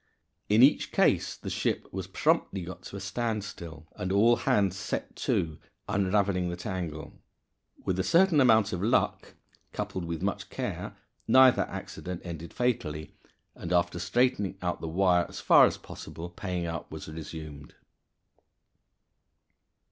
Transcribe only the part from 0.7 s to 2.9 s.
case the ship was promptly got